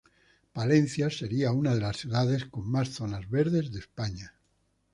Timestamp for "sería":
1.11-1.51